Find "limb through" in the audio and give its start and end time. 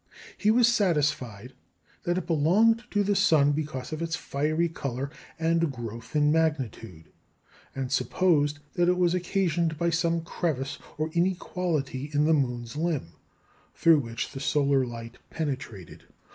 12.75-13.99